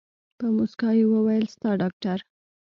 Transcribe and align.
په 0.37 0.45
موسکا 0.55 0.89
يې 0.97 1.05
وويل 1.13 1.45
ستا 1.53 1.69
ډاکتر. 1.81 2.19